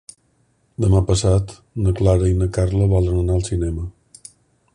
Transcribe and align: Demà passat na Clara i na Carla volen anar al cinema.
Demà 0.85 1.01
passat 1.11 1.53
na 1.83 1.93
Clara 2.01 2.31
i 2.33 2.39
na 2.41 2.49
Carla 2.57 2.89
volen 2.95 3.21
anar 3.21 3.37
al 3.41 3.47
cinema. 3.53 3.87